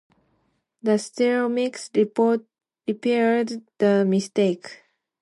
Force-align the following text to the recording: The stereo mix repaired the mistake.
The 0.81 0.97
stereo 0.97 1.47
mix 1.47 1.91
repaired 1.95 3.49
the 3.77 4.03
mistake. 4.03 4.81